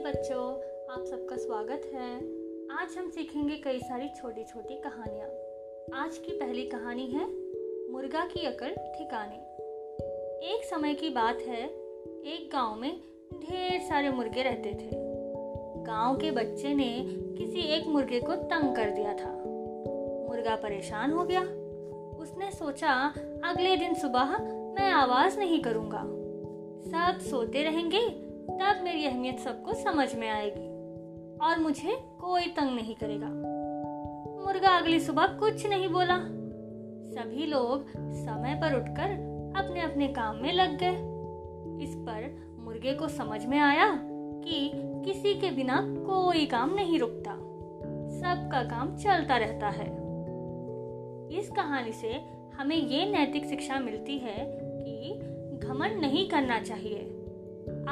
[0.00, 0.52] बच्चों,
[0.90, 2.16] आप सबका स्वागत है।
[2.76, 5.26] आज हम सीखेंगे कई सारी छोटी छोटी कहानियाँ।
[6.04, 7.26] आज की पहली कहानी है,
[7.92, 9.34] मुर्गा की अकल ठिकाने।
[10.54, 11.66] एक समय की बात है,
[12.22, 13.00] एक गाँव में
[13.34, 14.90] ढेर सारे मुर्गे रहते थे।
[15.82, 19.32] गाँव के बच्चे ने किसी एक मुर्गे को तंग कर दिया था।
[20.28, 21.42] मुर्गा परेशान हो गया।
[22.20, 24.38] उसने सोचा, अगले दिन सुबह
[24.74, 26.02] मैं आवाज़ नहीं करूँगा।
[26.90, 30.68] सब सोते रहेंगे तब मेरी अहमियत सबको समझ में आएगी
[31.38, 33.26] और मुझे कोई तंग नहीं करेगा।
[34.46, 36.18] मुर्गा अगली सुबह कुछ नहीं बोला।
[37.10, 41.10] सभी लोग समय पर उठकर अपने अपने काम में लग गए।
[41.84, 44.00] इस पर मुर्गे को समझ में आया
[44.44, 47.32] कि किसी के बिना कोई काम नहीं रुकता।
[48.10, 50.00] सबका काम चलता रहता है।
[51.38, 52.20] इस कहानी से
[52.54, 55.14] हमें ये नैतिक शिक्षा मिलती है कि
[55.66, 56.99] घमंड नहीं करना चाहिए।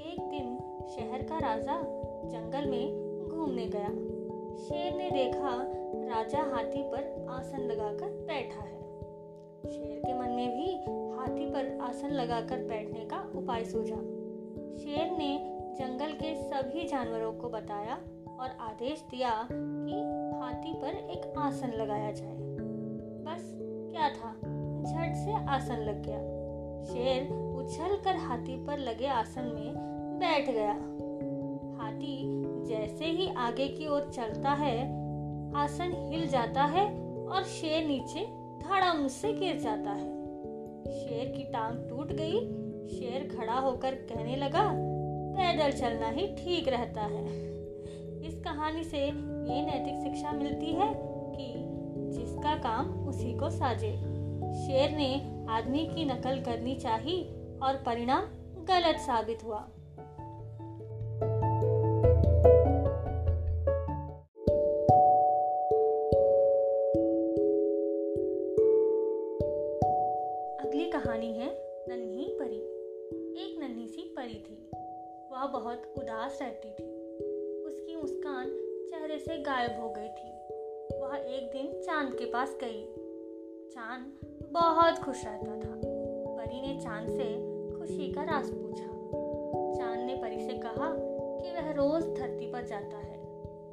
[0.00, 1.82] एक दिन शहर का राजा
[2.28, 2.86] जंगल में
[3.28, 3.88] घूमने गया।
[4.56, 5.64] शेर ने देखा
[6.14, 8.78] राजा हाथी पर आसन लगाकर बैठा है।
[9.70, 10.72] शेर के मन में भी
[11.18, 14.00] हाथी पर आसन लगाकर बैठने का उपाय सूझा
[14.76, 17.94] शेर ने जंगल के सभी जानवरों को बताया
[18.40, 19.94] और आदेश दिया कि
[20.38, 22.36] हाथी पर एक आसन लगाया जाए।
[23.24, 23.58] बस
[23.90, 24.32] क्या था?
[24.82, 26.18] झट से आसन लग गया।
[26.84, 27.22] शेर
[28.04, 29.72] कर हाथी पर लगे आसन में
[30.18, 30.72] बैठ गया।
[31.78, 32.18] हाथी
[32.66, 34.78] जैसे ही आगे की ओर चलता है,
[35.56, 36.86] आसन हिल जाता है
[37.26, 38.24] और शेर नीचे
[38.58, 40.18] धड़म से गिर जाता है।
[40.92, 42.40] शेर की टांग टूट गई।
[42.88, 44.70] शेर खड़ा होकर कहने लगा,
[45.36, 47.26] पैदल चलना ही ठीक रहता है।
[48.26, 50.92] इस कहानी से ये नैतिक शिक्षा मिलती है
[51.36, 51.52] कि
[52.10, 53.92] जिसका काम उसी को साजे।
[54.58, 55.14] शेर ने
[55.50, 58.24] आदमी की नकल करनी चाहिए। और परिणाम
[58.64, 59.58] गलत साबित हुआ।
[70.64, 71.48] अगली कहानी है
[71.88, 72.60] नन्ही परी।
[73.44, 74.70] एक नन्ही सी परी थी।
[75.32, 76.84] वह बहुत उदास रहती थी।
[77.62, 78.46] उसकी मुस्कान
[78.90, 80.38] चेहरे से गायब हो गई थी।
[80.98, 82.84] वह एक दिन चाँद के पास गई।
[83.70, 84.18] चाँद
[84.52, 85.87] बहुत खुश रहता था।
[86.38, 87.24] परी ने चाँद से
[87.78, 88.86] खुशी का राज पूछा।
[89.74, 90.94] चाँद ने परी से कहा
[91.40, 93.18] कि वह रोज धरती पर जाता है।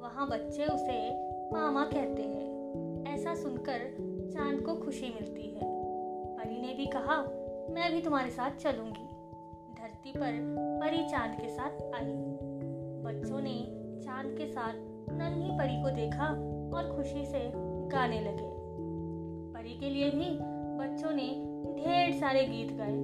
[0.00, 1.10] वहाँ बच्चे उसे
[1.52, 2.50] मामा कहते हैं।
[3.14, 3.78] ऐसा सुनकर
[4.32, 5.60] चाँद को खुशी मिलती है।
[6.36, 7.16] परी ने भी कहा,
[7.74, 9.08] मैं भी तुम्हारे साथ चलूँगी।
[9.82, 10.32] धरती पर
[10.82, 12.14] परी चाँद के साथ आई।
[13.04, 13.64] बच्चों ने
[14.02, 14.74] चाँद के साथ
[15.12, 16.26] नन्ही परी को देखा
[16.76, 17.52] और खुशी से
[17.88, 18.50] गाने लगे।
[19.52, 20.38] परी के लिए भी
[20.78, 22.96] बच्चों ने ढेर सारे गीत गाए।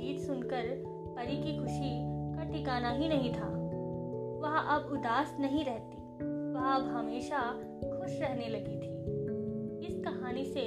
[0.00, 2.02] गीत सुनकर परी की खुशी
[2.36, 3.48] का ठिकाना ही नहीं था।
[4.42, 5.96] वह अब उदास नहीं रहती।
[6.54, 7.38] वह अब हमेशा
[7.84, 8.92] खुश रहने लगी थी।
[9.86, 10.60] इस कहानी से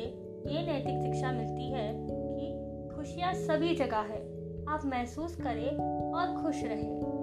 [0.47, 2.55] ये नैतिक शिक्षा मिलती है कि
[2.95, 5.77] खुशियाँ सभी जगह है। आप महसूस करें
[6.11, 7.14] और खुश रहें।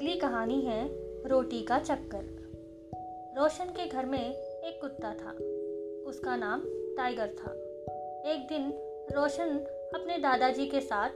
[0.00, 0.88] अगली कहानी है
[1.28, 2.20] रोटी का चक्कर।
[3.38, 5.30] रोशन के घर में एक कुत्ता था।
[6.10, 7.52] उसका नाम टाइगर था।
[8.32, 8.72] एक दिन
[9.16, 9.58] रोशन
[9.94, 11.08] अपने दादाजी के साथ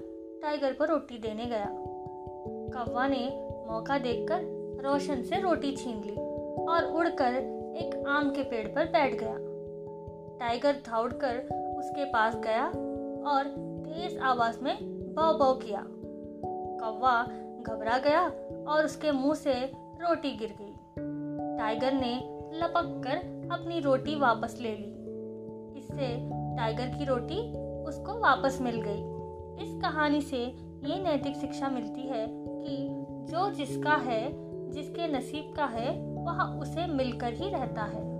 [0.42, 1.66] टाइगर को रोटी देने गया।
[2.48, 4.40] कौवा ने मौका देखकर
[4.84, 6.16] रोशन से रोटी छीन ली
[6.64, 7.34] और उड़कर
[7.76, 9.36] एक आम के पेड़ पर बैठ गया।
[10.38, 11.38] टाइगर दौड़कर
[11.78, 12.66] उसके पास गया
[13.30, 13.44] और
[13.86, 14.78] तेज आवाज़ में
[15.14, 15.86] बौ बौ किया।
[16.80, 17.28] कौवा
[17.66, 18.22] घबरा गया
[18.68, 20.74] और उसके मुँह से रोटी गिर गई।
[21.58, 22.14] टाइगर ने
[22.54, 23.16] लपक कर
[23.52, 24.94] अपनी रोटी वापस ले ली।
[25.78, 27.38] इससे टाइगर की रोटी
[27.84, 29.14] उसको वापस मिल गई।
[29.64, 30.38] इस कहानी से
[30.84, 32.76] ये नैतिक शिक्षा मिलती है कि
[33.32, 34.32] जो जिसका है,
[34.70, 38.13] जिसके नसीब का है, वह उसे मिलकर ही रहता है।